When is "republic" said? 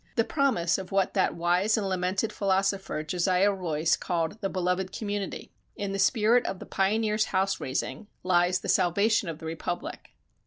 9.45-10.09